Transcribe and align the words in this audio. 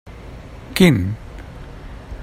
Quin? 0.79 0.97